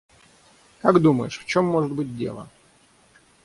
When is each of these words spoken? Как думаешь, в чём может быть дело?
Как 0.81 0.99
думаешь, 0.99 1.39
в 1.39 1.45
чём 1.45 1.65
может 1.67 1.91
быть 1.91 2.17
дело? 2.17 2.49